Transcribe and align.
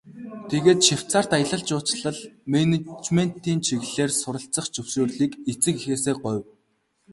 Тэгээд 0.49 0.79
Швейцарьт 0.87 1.31
аялал 1.37 1.63
жуулчлал, 1.67 2.19
менежментийн 2.51 3.59
чиглэлээр 3.65 4.11
суралцах 4.21 4.65
зөвшөөрлийг 4.73 5.31
эцэг 5.51 5.75
эхээсээ 5.79 6.15
гуйв. 6.23 6.43